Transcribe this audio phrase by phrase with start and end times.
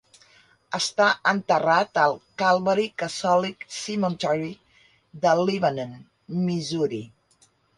[0.77, 4.49] Està enterrat al Calvary Catholic Cemetery
[5.27, 5.95] de Lebanon,
[6.49, 7.05] Missouri.